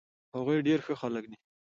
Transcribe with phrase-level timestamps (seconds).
[0.35, 1.37] هغوي ډير ښه خلک دي